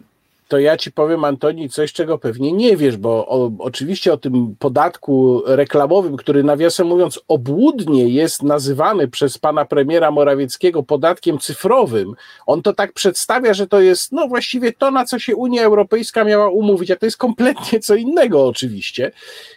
[0.48, 4.56] to ja ci powiem, Antoni, coś, czego pewnie nie wiesz, bo o, oczywiście o tym
[4.58, 12.14] podatku reklamowym, który nawiasem mówiąc obłudnie jest nazywany przez pana premiera Morawieckiego podatkiem cyfrowym,
[12.46, 16.24] on to tak przedstawia, że to jest no właściwie to, na co się Unia Europejska
[16.24, 19.12] miała umówić, a to jest kompletnie co innego oczywiście,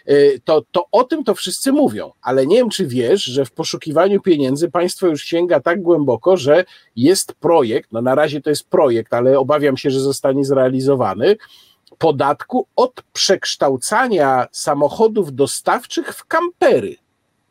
[0.06, 3.52] e, to, to o tym to wszyscy mówią, ale nie wiem, czy wiesz, że w
[3.52, 6.64] poszukiwaniu pieniędzy państwo już sięga tak głęboko, że
[6.96, 10.81] jest projekt, no na razie to jest projekt, ale obawiam się, że zostanie zrealizowany
[11.98, 16.96] podatku od przekształcania samochodów dostawczych w kampery.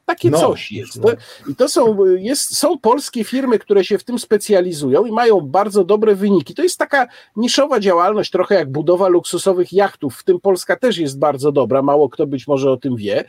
[0.06, 1.04] Takie no, coś jest.
[1.04, 1.10] No.
[1.50, 5.84] I to są, jest, są polskie firmy, które się w tym specjalizują i mają bardzo
[5.84, 6.54] dobre wyniki.
[6.54, 10.16] To jest taka niszowa działalność, trochę jak budowa luksusowych jachtów.
[10.16, 13.24] W tym Polska też jest bardzo dobra, mało kto być może o tym wie.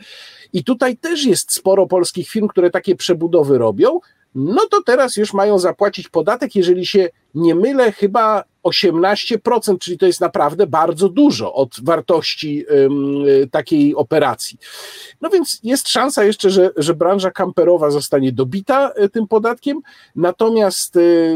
[0.53, 3.99] I tutaj też jest sporo polskich firm, które takie przebudowy robią.
[4.35, 10.05] No to teraz już mają zapłacić podatek, jeżeli się nie mylę, chyba 18%, czyli to
[10.05, 12.65] jest naprawdę bardzo dużo od wartości
[13.43, 14.57] y, takiej operacji.
[15.21, 19.79] No więc jest szansa jeszcze, że, że branża kamperowa zostanie dobita y, tym podatkiem,
[20.15, 21.35] natomiast y,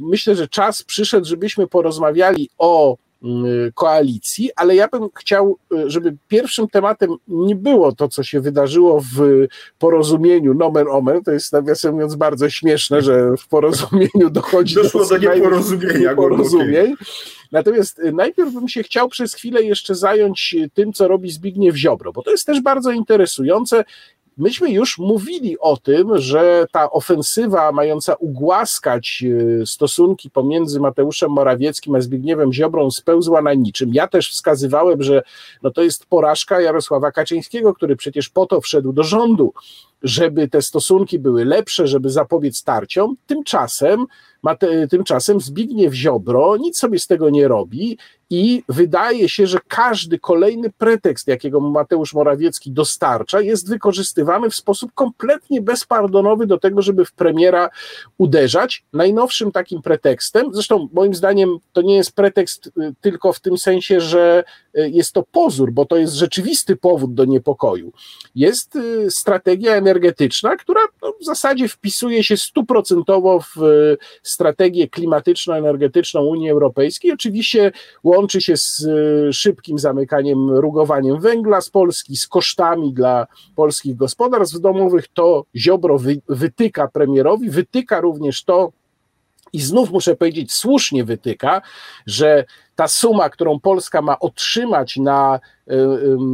[0.00, 2.96] myślę, że czas przyszedł, żebyśmy porozmawiali o
[3.74, 9.00] koalicji, ale ja bym chciał, y, żeby pierwszym tematem nie było to, co się wydarzyło
[9.00, 9.46] w
[9.78, 15.08] porozumieniu nomen omen, to jest nawiasem mówiąc bardzo śmieszne, że w porozumieniu dochodzi Doszło do,
[15.08, 16.14] do nieporozumienia.
[16.14, 16.94] Porozumień.
[17.52, 22.12] Natomiast y, najpierw bym się chciał przez chwilę jeszcze zająć tym, co robi Zbigniew Ziobro,
[22.12, 23.84] bo to jest też bardzo interesujące
[24.40, 29.24] Myśmy już mówili o tym, że ta ofensywa mająca ugłaskać
[29.62, 33.90] e, stosunki pomiędzy Mateuszem Morawieckim a Zbigniewem Ziobrą spełzła na niczym.
[33.94, 35.22] Ja też wskazywałem, że
[35.62, 39.52] no to jest porażka Jarosława Kaczyńskiego, który przecież po to wszedł do rządu,
[40.02, 43.16] żeby te stosunki były lepsze, żeby zapobiec tarciom.
[43.26, 44.06] Tymczasem
[44.90, 47.98] Tymczasem Zbigniew Ziobro nic sobie z tego nie robi
[48.30, 54.90] i wydaje się, że każdy kolejny pretekst, jakiego Mateusz Morawiecki dostarcza, jest wykorzystywany w sposób
[54.94, 57.70] kompletnie bezpardonowy do tego, żeby w premiera
[58.18, 58.84] uderzać.
[58.92, 64.00] Najnowszym takim pretekstem, zresztą moim zdaniem to nie jest pretekst y, tylko w tym sensie,
[64.00, 64.44] że
[64.78, 67.92] y, jest to pozór, bo to jest rzeczywisty powód do niepokoju.
[68.34, 69.89] Jest y, strategia energetyczna,
[70.56, 73.56] która no, w zasadzie wpisuje się stuprocentowo w
[74.22, 77.12] strategię klimatyczno-energetyczną Unii Europejskiej.
[77.12, 77.72] Oczywiście
[78.04, 78.86] łączy się z
[79.28, 83.26] e, szybkim zamykaniem, rugowaniem węgla z Polski, z kosztami dla
[83.56, 85.08] polskich gospodarstw domowych.
[85.08, 88.72] To Ziobro wy, wytyka premierowi, wytyka również to,
[89.52, 91.62] i znów muszę powiedzieć, słusznie wytyka,
[92.06, 92.44] że
[92.80, 95.40] ta suma, którą Polska ma otrzymać na
[95.70, 95.76] y,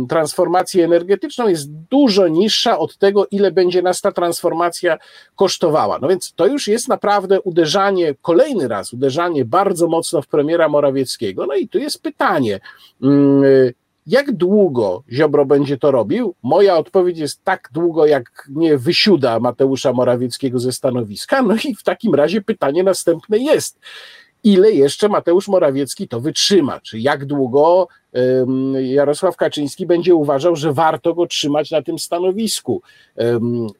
[0.08, 4.98] transformację energetyczną, jest dużo niższa od tego, ile będzie nas ta transformacja
[5.36, 5.98] kosztowała.
[5.98, 11.46] No więc to już jest naprawdę uderzanie, kolejny raz uderzanie bardzo mocno w premiera Morawieckiego.
[11.46, 12.60] No i tu jest pytanie.
[13.04, 13.74] Y,
[14.06, 16.34] jak długo Ziobro będzie to robił?
[16.42, 21.42] Moja odpowiedź jest tak długo, jak nie wysiuda Mateusza Morawieckiego ze stanowiska.
[21.42, 23.78] No i w takim razie pytanie następne jest
[24.46, 27.88] ile jeszcze Mateusz Morawiecki to wytrzyma, czy jak długo
[28.80, 32.82] Jarosław Kaczyński będzie uważał, że warto go trzymać na tym stanowisku,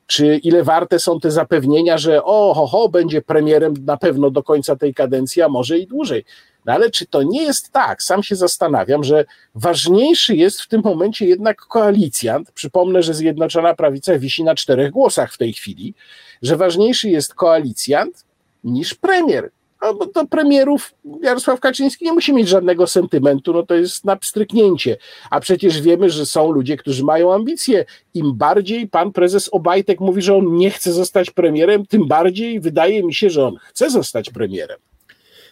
[0.07, 4.43] czy ile warte są te zapewnienia, że o, ho, ho, będzie premierem na pewno do
[4.43, 6.25] końca tej kadencji, a może i dłużej.
[6.65, 8.03] No ale czy to nie jest tak?
[8.03, 9.25] Sam się zastanawiam, że
[9.55, 12.53] ważniejszy jest w tym momencie jednak koalicjant.
[12.53, 15.95] Przypomnę, że Zjednoczona Prawica wisi na czterech głosach w tej chwili,
[16.43, 18.25] że ważniejszy jest koalicjant
[18.65, 19.51] niż premier.
[19.83, 24.17] No, bo do premierów Jarosław Kaczyński nie musi mieć żadnego sentymentu, no to jest na
[24.17, 24.97] pstryknięcie.
[25.31, 27.85] A przecież wiemy, że są ludzie, którzy mają ambicje.
[28.15, 33.03] Im bardziej pan prezes Obajtek mówi, że on nie chce zostać premierem, tym bardziej wydaje
[33.03, 34.79] mi się, że on chce zostać premierem.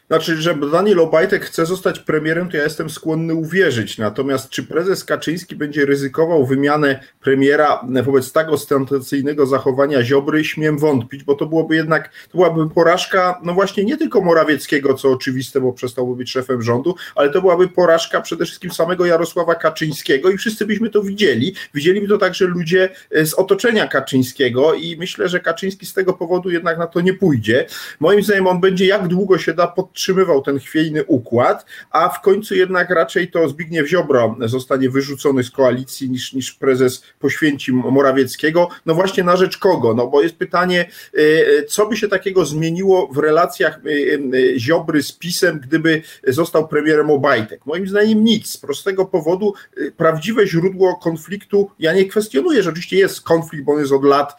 [0.08, 3.98] Znaczy, że Daniel Obajtek chce zostać premierem, to ja jestem skłonny uwierzyć.
[3.98, 11.24] Natomiast czy prezes Kaczyński będzie ryzykował wymianę premiera wobec tak ostentacyjnego zachowania Ziobry, śmiem wątpić,
[11.24, 15.72] bo to byłoby jednak, to byłaby porażka, no właśnie nie tylko Morawieckiego, co oczywiste, bo
[15.72, 20.66] przestałby być szefem rządu, ale to byłaby porażka przede wszystkim samego Jarosława Kaczyńskiego i wszyscy
[20.66, 21.54] byśmy to widzieli.
[21.74, 26.78] Widzieliby to także ludzie z otoczenia Kaczyńskiego i myślę, że Kaczyński z tego powodu jednak
[26.78, 27.66] na to nie pójdzie.
[28.00, 32.20] Moim zdaniem on będzie jak długo się da pod podtrzymywał ten chwiejny układ, a w
[32.20, 38.68] końcu jednak raczej to Zbigniew Ziobro zostanie wyrzucony z koalicji niż, niż prezes poświęci Morawieckiego.
[38.86, 39.94] No właśnie na rzecz kogo?
[39.94, 43.90] No bo jest pytanie, y, co by się takiego zmieniło w relacjach y,
[44.34, 47.66] y, Ziobry z PiSem, gdyby został premierem Obajtek?
[47.66, 48.50] Moim zdaniem nic.
[48.50, 49.54] Z prostego powodu
[49.96, 54.32] prawdziwe źródło konfliktu, ja nie kwestionuję, że oczywiście jest konflikt, bo on jest od lat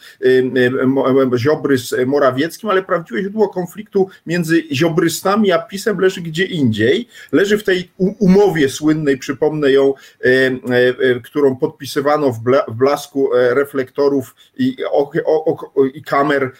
[1.38, 7.08] Ziobry z Morawieckim, ale prawdziwe źródło konfliktu między Ziobrystami a PiSem leży gdzie indziej.
[7.32, 12.40] Leży w tej umowie słynnej, przypomnę ją, e, e, którą podpisywano w,
[12.72, 14.78] blasku e, reflektorów i,
[15.94, 16.52] i kamer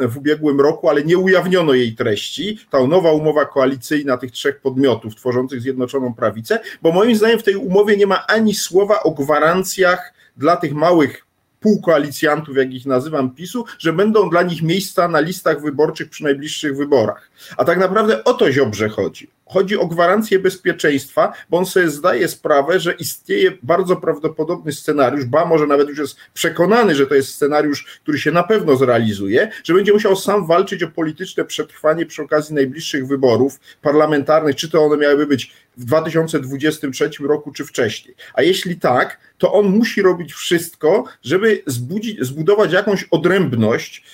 [0.00, 2.58] w ubiegłym roku, ale nie ujawniono jej treści.
[2.70, 7.56] Ta nowa umowa koalicyjna tych trzech podmiotów tworzących Zjednoczoną Prawicę, bo moim zdaniem w tej
[7.56, 11.27] umowie nie ma ani słowa o gwarancjach dla tych małych
[11.60, 16.76] półkoalicjantów, jak ich nazywam, PiSu, że będą dla nich miejsca na listach wyborczych przy najbliższych
[16.76, 17.30] wyborach.
[17.56, 19.30] A tak naprawdę o to Ziobrze chodzi.
[19.46, 25.44] Chodzi o gwarancję bezpieczeństwa, bo on sobie zdaje sprawę, że istnieje bardzo prawdopodobny scenariusz, ba
[25.44, 29.74] może nawet już jest przekonany, że to jest scenariusz, który się na pewno zrealizuje, że
[29.74, 34.96] będzie musiał sam walczyć o polityczne przetrwanie przy okazji najbliższych wyborów parlamentarnych, czy to one
[34.96, 38.14] miałyby być w 2023 roku, czy wcześniej.
[38.34, 44.04] A jeśli tak, to on musi robić wszystko, żeby zbudzić, zbudować jakąś odrębność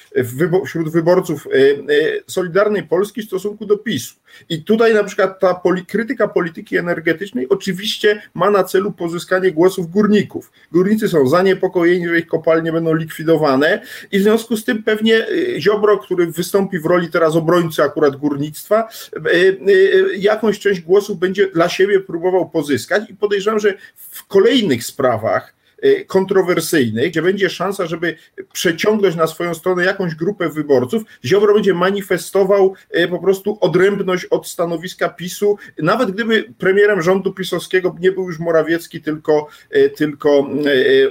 [0.67, 1.85] wśród wyborców e, e,
[2.27, 4.15] Solidarnej Polski w stosunku do PiSu.
[4.49, 9.91] I tutaj na przykład ta poli krytyka polityki energetycznej oczywiście ma na celu pozyskanie głosów
[9.91, 10.53] górników.
[10.73, 15.57] Górnicy są zaniepokojeni, że ich kopalnie będą likwidowane i w związku z tym pewnie y,
[15.61, 18.89] Ziobro, który wystąpi w roli teraz obrońcy akurat górnictwa,
[20.19, 26.05] jakąś część głosów będzie dla siebie próbował pozyskać i podejrzewam, że w kolejnych sprawach Y,
[26.07, 28.17] kontrowersyjnych, gdzie będzie szansa, żeby
[28.53, 34.49] przeciągnąć na swoją stronę jakąś grupę wyborców, Ziobro będzie manifestował y, po prostu odrębność od
[34.49, 40.49] stanowiska PiSu, nawet gdyby premierem rządu pisowskiego nie był już Morawiecki, tylko, y, tylko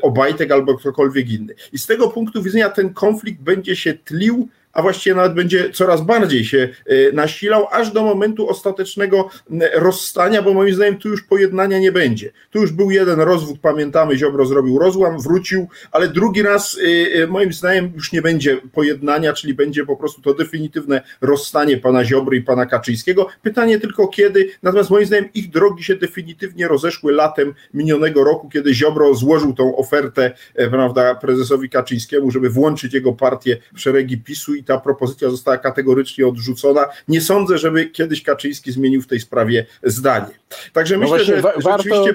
[0.01, 1.55] Obajtek albo ktokolwiek inny.
[1.73, 6.01] I z tego punktu widzenia ten konflikt będzie się tlił a właściwie nawet będzie coraz
[6.01, 6.69] bardziej się
[7.13, 9.29] nasilał, aż do momentu ostatecznego
[9.73, 12.31] rozstania, bo moim zdaniem tu już pojednania nie będzie.
[12.51, 16.79] Tu już był jeden rozwód, pamiętamy, Ziobro zrobił rozłam, wrócił, ale drugi raz
[17.27, 22.37] moim zdaniem już nie będzie pojednania, czyli będzie po prostu to definitywne rozstanie pana Ziobry
[22.37, 23.27] i pana Kaczyńskiego.
[23.41, 28.73] Pytanie tylko kiedy, natomiast moim zdaniem ich drogi się definitywnie rozeszły latem minionego roku, kiedy
[28.73, 34.55] Ziobro złożył tą ofertę e, prawda, prezesowi Kaczyńskiemu, żeby włączyć jego partię w szeregi PiSu
[34.55, 36.85] i ta propozycja została kategorycznie odrzucona.
[37.07, 40.33] Nie sądzę, żeby kiedyś Kaczyński zmienił w tej sprawie zdanie.
[40.73, 42.05] Także no myślę, właśnie, że wa- warto...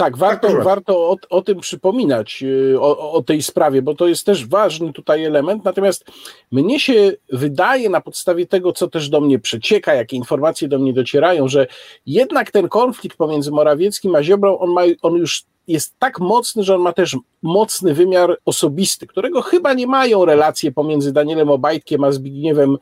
[0.00, 4.08] Tak, warto, tak, warto o, o, tym przypominać, y, o, o, tej sprawie, bo to
[4.08, 5.64] jest też ważny tutaj element.
[5.64, 6.04] Natomiast
[6.50, 10.92] mnie się wydaje, na podstawie tego, co też do mnie przecieka, jakie informacje do mnie
[10.92, 11.66] docierają, że
[12.06, 16.74] jednak ten konflikt pomiędzy Morawieckim a Ziobrą, on, ma, on już jest tak mocny, że
[16.74, 22.12] on ma też mocny wymiar osobisty, którego chyba nie mają relacje pomiędzy Danielem Obajtkiem a
[22.12, 22.76] Zbigniewem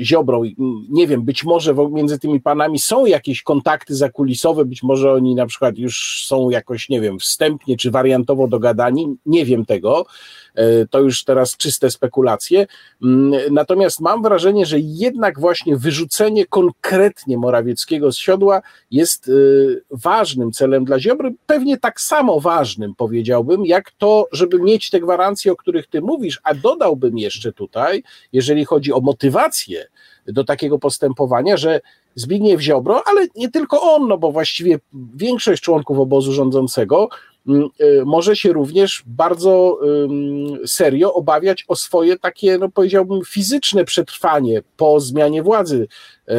[0.00, 0.42] Ziobrą.
[0.90, 5.46] Nie wiem, być może między tymi panami są jakieś kontakty zakulisowe, być może oni na
[5.46, 10.06] przykład już są jakoś, nie wiem, wstępnie czy wariantowo dogadani, nie wiem tego.
[10.54, 12.66] E, to już teraz czyste spekulacje.
[13.02, 19.32] Mm, natomiast mam wrażenie, że jednak właśnie wyrzucenie konkretnie Morawieckiego z siodła jest e,
[19.90, 25.52] ważnym celem dla Ziobry, pewnie tak samo ważnym powiedziałbym, jak to, żeby mieć te gwarancje,
[25.52, 28.02] o których ty mówisz, a dodałbym jeszcze tutaj,
[28.32, 29.59] jeżeli chodzi o motywację
[30.26, 31.80] do takiego postępowania, że
[32.14, 34.78] Zbigniew Ziobro, ale nie tylko on, no bo właściwie
[35.14, 37.08] większość członków obozu rządzącego
[37.48, 39.80] Mm, y, może się również bardzo
[40.66, 45.88] serio obawiać o swoje takie, no powiedziałbym, fizyczne przetrwanie po zmianie władzy.
[46.30, 46.34] Y,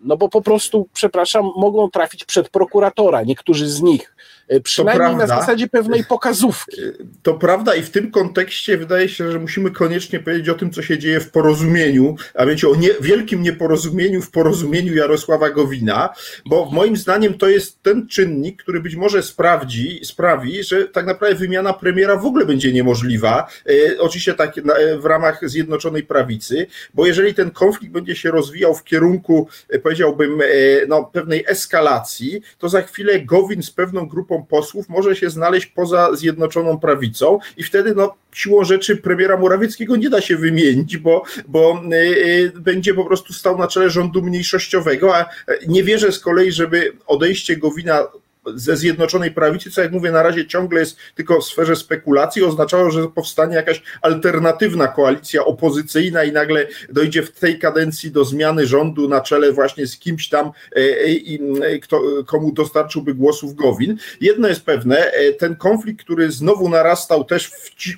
[0.00, 4.16] no bo po prostu, przepraszam, mogą trafić przed prokuratora, niektórzy z nich.
[4.48, 6.82] E, przynajmniej na zasadzie pewnej pokazówki.
[6.82, 10.70] E, to prawda i w tym kontekście wydaje się, że musimy koniecznie powiedzieć o tym,
[10.70, 16.08] co się dzieje w porozumieniu, a więc o nie, wielkim nieporozumieniu w porozumieniu Jarosława Gowina,
[16.46, 21.34] bo moim zdaniem to jest ten czynnik, który być może sprawdzi, sprawi, że tak naprawdę
[21.34, 24.54] wymiana premiera w ogóle będzie niemożliwa, e, oczywiście tak
[24.98, 29.48] w ramach Zjednoczonej Prawicy, bo jeżeli ten konflikt będzie się rozwijał w kierunku,
[29.82, 30.42] powiedziałbym,
[30.88, 35.66] no, pewnej eskalacji, to za chwilę Gowin z pewną grupą grupą posłów może się znaleźć
[35.66, 41.22] poza Zjednoczoną Prawicą i wtedy no, siłą rzeczy premiera Morawieckiego nie da się wymienić, bo,
[41.48, 45.26] bo y, będzie po prostu stał na czele rządu mniejszościowego, a
[45.66, 48.06] nie wierzę z kolei, żeby odejście Gowina
[48.54, 52.90] ze Zjednoczonej Prawicy, co jak mówię, na razie ciągle jest tylko w sferze spekulacji, oznaczało,
[52.90, 59.08] że powstanie jakaś alternatywna koalicja opozycyjna i nagle dojdzie w tej kadencji do zmiany rządu
[59.08, 60.80] na czele właśnie z kimś tam, e,
[61.66, 63.96] e, kto, komu dostarczyłby głosów Gowin.
[64.20, 67.50] Jedno jest pewne, e, ten konflikt, który znowu narastał też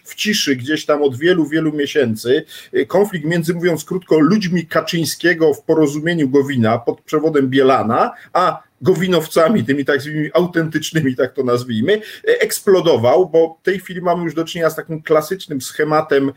[0.04, 2.44] w ciszy gdzieś tam od wielu, wielu miesięcy,
[2.87, 9.84] konflikt między, mówiąc krótko, ludźmi Kaczyńskiego w porozumieniu Gowina pod przewodem Bielana, a gowinowcami, tymi
[9.84, 12.00] tak zwanymi autentycznymi, tak to nazwijmy, e,
[12.40, 16.32] eksplodował, bo w tej chwili mamy już do czynienia z takim klasycznym schematem,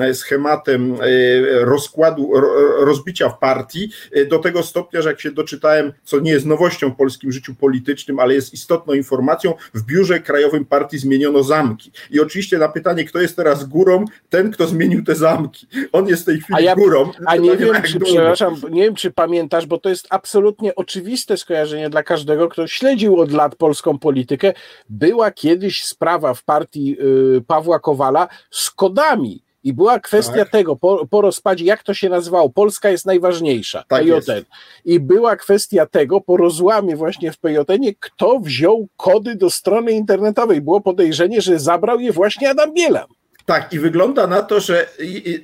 [0.00, 2.32] e, schematem e, rozkładu,
[2.78, 3.90] rozbicia w partii,
[4.28, 8.18] do tego stopnia, że jak się doczytałem, co nie jest nowością w polskim życiu politycznym,
[8.18, 11.90] ale jest istotną informacją, w biurze krajowym partii zmieniono zamki.
[12.10, 15.66] I oczywiście na pytanie, kto jest teraz górą, ten, kto zmienił te zamki.
[15.92, 17.10] On jest w tej chwili a ja, górą.
[17.26, 21.90] A nie wiem, czy, przepraszam, nie wiem, czy pamiętasz, bo to jest absolutnie oczywiste skojarzenie
[21.90, 24.52] dla każdego, kto śledził od lat polską politykę.
[24.88, 26.96] Była kiedyś sprawa w partii
[27.36, 29.42] y, Pawła Kowala z kodami.
[29.64, 30.50] I była kwestia tak.
[30.50, 34.44] tego, po, po, rozpadzie, jak to się nazywało, Polska jest najważniejsza, tak PJN.
[34.84, 40.60] I była kwestia tego, po rozłamie właśnie w PJN, kto wziął kody do strony internetowej.
[40.60, 43.06] Było podejrzenie, że zabrał je właśnie Adam Bielan.
[43.46, 44.88] Tak, i wygląda na to, że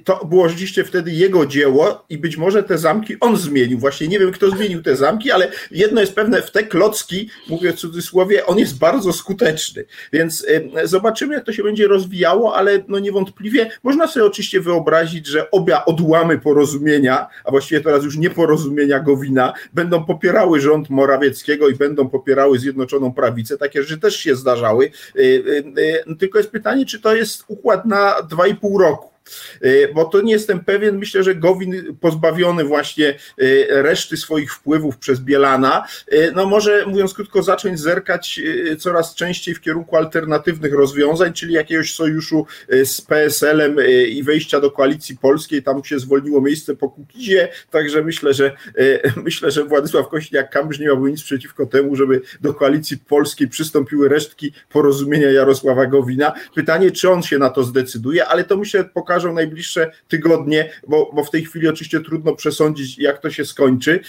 [0.04, 3.78] to było rzeczywiście wtedy jego dzieło i być może te zamki on zmienił.
[3.78, 7.72] Właśnie nie wiem, kto zmienił te zamki, ale jedno jest pewne, w te klocki, mówię
[7.72, 9.84] w cudzysłowie, on jest bardzo skuteczny.
[10.12, 10.46] Więc
[10.84, 15.84] zobaczymy, jak to się będzie rozwijało, ale no niewątpliwie można sobie oczywiście wyobrazić, że obie
[15.84, 22.08] odłamy porozumienia, a właściwie teraz już nie porozumienia Gowina, będą popierały rząd Morawieckiego i będą
[22.08, 23.58] popierały Zjednoczoną Prawicę.
[23.58, 24.90] Takie rzeczy też się zdarzały.
[25.16, 29.11] Y, y, y, tylko jest pytanie, czy to jest układ na 2,5 roku.
[29.60, 30.98] E, bo to nie jestem pewien.
[30.98, 37.14] Myślę, że Gowin pozbawiony właśnie e, reszty swoich wpływów przez Bielana, e, no może mówiąc
[37.14, 38.40] krótko, zacząć zerkać
[38.78, 42.46] coraz częściej w kierunku alternatywnych rozwiązań, czyli jakiegoś sojuszu
[42.84, 43.76] z PSL-em
[44.08, 45.62] i wejścia do koalicji polskiej.
[45.62, 48.56] Tam się zwolniło miejsce po Kukizie, także myślę, że
[49.24, 54.52] myślę, że Władysław Kośniak-Kamysz nie miałby nic przeciwko temu, żeby do koalicji polskiej przystąpiły resztki
[54.68, 56.32] porozumienia Jarosława Gowina.
[56.54, 61.10] Pytanie, czy on się na to zdecyduje, ale to myślę pokazuje pokażą najbliższe tygodnie, bo,
[61.14, 64.00] bo w tej chwili oczywiście trudno przesądzić, jak to się skończy.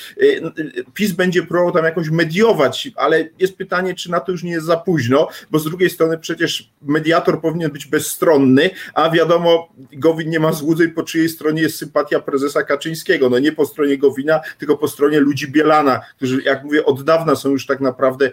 [0.94, 4.66] PiS będzie próbował tam jakoś mediować, ale jest pytanie, czy na to już nie jest
[4.66, 10.40] za późno, bo z drugiej strony przecież mediator powinien być bezstronny, a wiadomo, Gowin nie
[10.40, 13.30] ma złudzeń, po czyjej stronie jest sympatia prezesa Kaczyńskiego.
[13.30, 17.36] No nie po stronie Gowina, tylko po stronie ludzi Bielana, którzy, jak mówię, od dawna
[17.36, 18.32] są już tak naprawdę,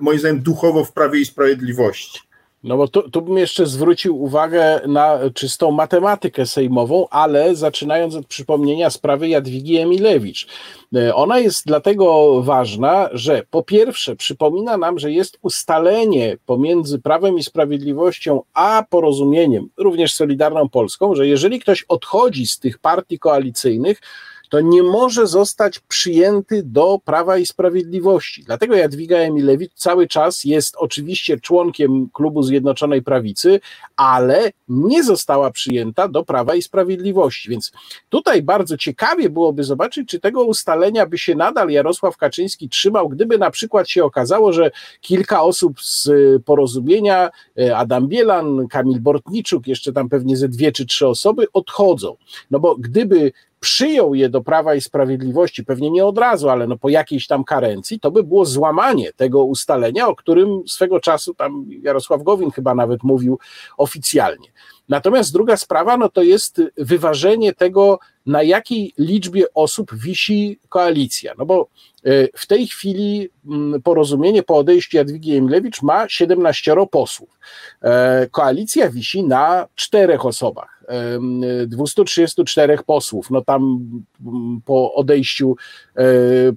[0.00, 2.29] moim zdaniem, duchowo w Prawie i Sprawiedliwości.
[2.64, 8.26] No bo tu, tu bym jeszcze zwrócił uwagę na czystą matematykę sejmową, ale zaczynając od
[8.26, 10.46] przypomnienia sprawy Jadwigi Emilewicz.
[10.94, 17.38] E, ona jest dlatego ważna, że po pierwsze przypomina nam, że jest ustalenie pomiędzy Prawem
[17.38, 24.00] i Sprawiedliwością a porozumieniem, również Solidarną Polską, że jeżeli ktoś odchodzi z tych partii koalicyjnych,
[24.50, 28.44] to nie może zostać przyjęty do Prawa i Sprawiedliwości.
[28.44, 33.60] Dlatego Jadwiga Emilewicz cały czas jest oczywiście członkiem klubu Zjednoczonej Prawicy,
[33.96, 37.50] ale nie została przyjęta do Prawa i Sprawiedliwości.
[37.50, 37.72] Więc
[38.08, 43.38] tutaj bardzo ciekawie byłoby zobaczyć, czy tego ustalenia by się nadal Jarosław Kaczyński trzymał, gdyby
[43.38, 44.70] na przykład się okazało, że
[45.00, 46.10] kilka osób z
[46.44, 52.16] porozumienia, e, Adam Bielan, Kamil Bortniczuk, jeszcze tam pewnie ze dwie czy trzy osoby odchodzą.
[52.50, 56.78] No bo gdyby przyjął je do Prawa i Sprawiedliwości, pewnie nie od razu, ale no
[56.78, 61.66] po jakiejś tam karencji, to by było złamanie tego ustalenia, o którym swego czasu tam
[61.82, 63.38] Jarosław Gowin chyba nawet mówił
[63.76, 64.48] oficjalnie.
[64.88, 71.34] Natomiast druga sprawa, no to jest wyważenie tego, na jakiej liczbie osób wisi koalicja.
[71.38, 71.68] No bo
[72.04, 77.38] e, w tej chwili mm, porozumienie po odejściu Jadwigi Emilewicz ma 17 posłów.
[77.82, 80.79] E, koalicja wisi na czterech osobach.
[81.66, 83.88] 234 posłów, no tam
[84.26, 85.56] mm, po odejściu
[85.94, 86.04] e,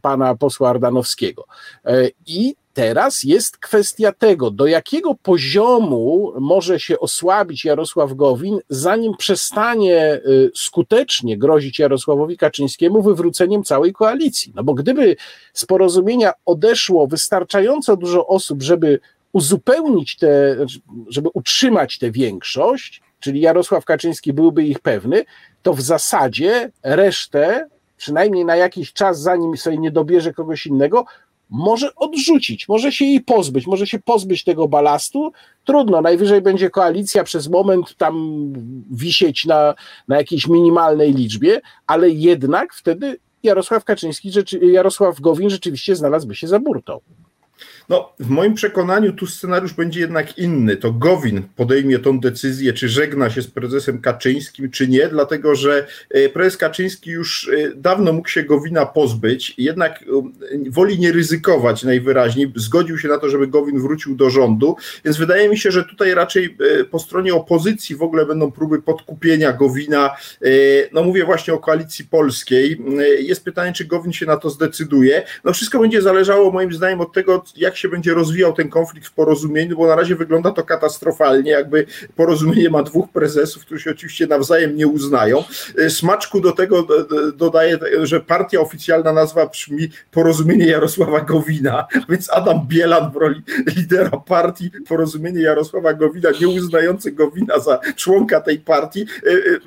[0.01, 1.45] pana posła Ardanowskiego.
[2.25, 10.21] I Teraz jest kwestia tego, do jakiego poziomu może się osłabić Jarosław Gowin, zanim przestanie
[10.27, 14.53] y, skutecznie grozić Jarosławowi Kaczyńskiemu wywróceniem całej koalicji.
[14.55, 15.15] No bo gdyby
[15.53, 18.99] z porozumienia odeszło wystarczająco dużo osób, żeby
[19.33, 20.57] uzupełnić te,
[21.07, 25.25] żeby utrzymać tę większość, czyli Jarosław Kaczyński byłby ich pewny,
[25.61, 27.67] to w zasadzie resztę,
[27.97, 31.05] przynajmniej na jakiś czas, zanim sobie nie dobierze kogoś innego,
[31.49, 35.31] może odrzucić, może się jej pozbyć, może się pozbyć tego balastu.
[35.65, 38.45] Trudno, najwyżej będzie koalicja przez moment tam
[38.91, 39.73] wisieć na,
[40.07, 46.59] na jakiejś minimalnej liczbie, ale jednak wtedy Jarosław Kaczyński, Jarosław Gowin rzeczywiście znalazłby się za
[46.59, 46.99] burtą.
[47.89, 50.77] No, w moim przekonaniu tu scenariusz będzie jednak inny.
[50.77, 55.87] To Gowin podejmie tą decyzję, czy żegna się z prezesem Kaczyńskim, czy nie, dlatego że
[56.09, 60.05] e, prezes Kaczyński już e, dawno mógł się Gowina pozbyć, jednak e,
[60.69, 62.51] woli nie ryzykować najwyraźniej.
[62.55, 64.75] Zgodził się na to, żeby Gowin wrócił do rządu,
[65.05, 66.57] więc wydaje mi się, że tutaj raczej
[66.91, 70.15] po stronie opozycji w ogóle będą próby podkupienia Gowina.
[70.93, 72.81] No mówię właśnie o koalicji polskiej.
[73.19, 75.23] Jest pytanie, czy Gowin się na to zdecyduje.
[75.43, 79.13] No wszystko będzie zależało moim zdaniem od tego, jak się będzie rozwijał ten konflikt w
[79.13, 84.27] porozumieniu, bo na razie wygląda to katastrofalnie, jakby porozumienie ma dwóch prezesów, którzy się oczywiście
[84.27, 85.43] nawzajem nie uznają.
[85.77, 86.87] E, smaczku do tego
[87.35, 93.41] dodaję, że partia oficjalna nazwa brzmi Porozumienie Jarosława Gowina, więc Adam Bielan w roli
[93.75, 99.59] lidera partii Porozumienie Jarosława Gowina, nie uznający Gowina za członka tej partii, e, e,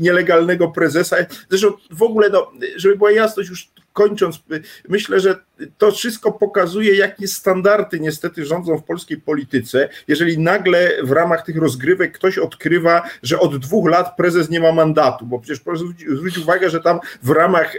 [0.00, 1.16] nielegalnego prezesa.
[1.50, 4.42] Zresztą w ogóle, no, żeby była jasność, już kończąc,
[4.88, 5.40] myślę, że
[5.78, 9.88] to wszystko pokazuje, jakie standardy niestety rządzą w polskiej polityce.
[10.08, 14.72] Jeżeli nagle w ramach tych rozgrywek ktoś odkrywa, że od dwóch lat prezes nie ma
[14.72, 15.60] mandatu, bo przecież
[16.16, 17.78] zwrócić uwagę, że tam w ramach e,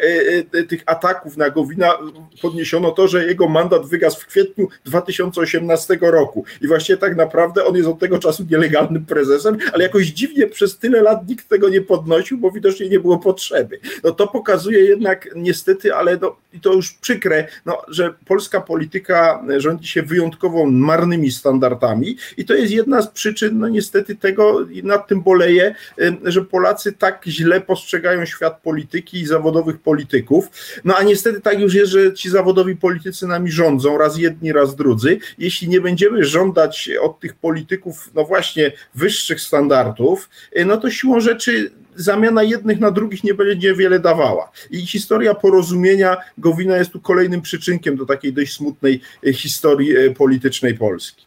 [0.60, 1.94] e, tych ataków na Gowina
[2.42, 7.76] podniesiono to, że jego mandat wygasł w kwietniu 2018 roku i właściwie tak naprawdę on
[7.76, 11.82] jest od tego czasu nielegalnym prezesem, ale jakoś dziwnie przez tyle lat nikt tego nie
[11.82, 13.80] podnosił, bo widocznie nie było potrzeby.
[14.04, 19.44] No to pokazuje jednak niestety, ale no, i to już przykre, no, że polska polityka
[19.58, 25.08] rządzi się wyjątkowo marnymi standardami i to jest jedna z przyczyn, no niestety tego nad
[25.08, 25.76] tym boleję,
[26.24, 30.50] że Polacy tak źle postrzegają świat polityki i zawodowych polityków.
[30.84, 34.76] No a niestety tak już jest, że ci zawodowi politycy nami rządzą, raz jedni, raz
[34.76, 35.18] drudzy.
[35.38, 41.20] Jeśli nie będziemy żądać od tych polityków, no właśnie, wyższych standardów, e, no to siłą
[41.20, 44.52] rzeczy zamiana jednych na drugich nie będzie wiele dawała.
[44.72, 50.12] I historia porozumienia Gowina jest tu kolejnym przyczynkiem do takiej dość smutnej e, historii e,
[50.12, 51.26] politycznej Polski.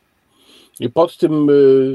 [0.80, 1.52] I pod tym e,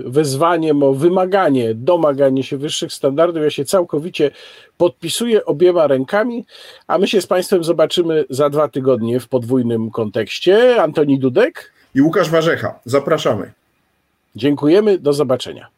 [0.10, 4.32] wezwaniem o wymaganie, domaganie się wyższych standardów, ja się całkowicie
[4.78, 6.46] podpisuję obiema rękami,
[6.88, 10.82] a my się z Państwem zobaczymy za dwa tygodnie w podwójnym kontekście.
[10.82, 12.80] Antoni Dudek i Łukasz Warzecha.
[12.86, 13.52] Zapraszamy.
[14.36, 15.73] Dziękujemy, do zobaczenia.